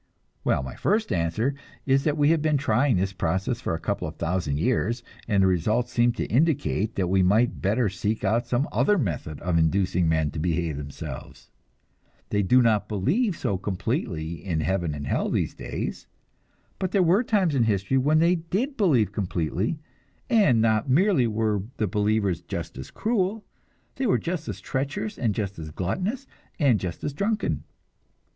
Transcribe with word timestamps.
Well, 0.43 0.63
my 0.63 0.73
first 0.73 1.11
answer 1.13 1.53
is 1.85 2.05
that 2.05 2.17
we 2.17 2.29
have 2.29 2.41
been 2.41 2.57
trying 2.57 2.97
this 2.97 3.13
process 3.13 3.61
for 3.61 3.75
a 3.75 3.79
couple 3.79 4.07
of 4.07 4.15
thousand 4.15 4.57
years, 4.57 5.03
and 5.27 5.43
the 5.43 5.47
results 5.47 5.91
seem 5.91 6.11
to 6.13 6.25
indicate 6.25 6.95
that 6.95 7.05
we 7.05 7.21
might 7.21 7.61
better 7.61 7.87
seek 7.87 8.23
out 8.23 8.47
some 8.47 8.67
other 8.71 8.97
method 8.97 9.39
of 9.41 9.59
inducing 9.59 10.09
men 10.09 10.31
to 10.31 10.39
behave 10.39 10.75
themselves. 10.77 11.51
They 12.29 12.41
do 12.41 12.63
not 12.63 12.89
believe 12.89 13.37
so 13.37 13.59
completely 13.59 14.43
in 14.43 14.61
heaven 14.61 14.95
and 14.95 15.05
hell 15.05 15.29
these 15.29 15.53
days, 15.53 16.07
but 16.79 16.93
there 16.93 17.03
were 17.03 17.23
times 17.23 17.53
in 17.53 17.65
history 17.65 17.99
when 17.99 18.17
they 18.17 18.33
did 18.37 18.75
believe 18.77 19.11
completely, 19.11 19.77
and 20.31 20.59
not 20.59 20.89
merely 20.89 21.27
were 21.27 21.61
the 21.77 21.85
believers 21.85 22.41
just 22.41 22.75
as 22.75 22.89
cruel, 22.89 23.45
they 23.97 24.07
were 24.07 24.17
just 24.17 24.49
as 24.49 24.61
treacherous 24.61 25.19
and 25.19 25.35
just 25.35 25.59
as 25.59 25.69
gluttonous 25.69 26.25
and 26.57 26.79
just 26.79 27.03
as 27.03 27.13
drunken. 27.13 27.65